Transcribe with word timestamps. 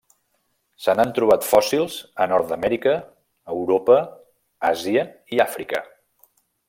Se 0.85 0.93
n'han 0.99 1.11
trobat 1.17 1.45
fòssils 1.49 1.97
a 2.25 2.27
Nord-amèrica, 2.31 2.95
Europa, 3.57 3.99
Àsia 4.71 5.05
i 5.37 5.43
Àfrica. 5.47 5.85